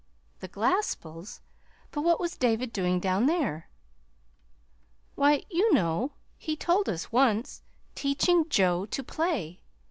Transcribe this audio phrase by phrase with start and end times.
[0.39, 1.41] "The Glaspells?
[1.91, 3.69] But what was David doing down there?"
[5.13, 7.61] "Why, you know, he told us once,
[7.93, 9.59] teaching Joe to play.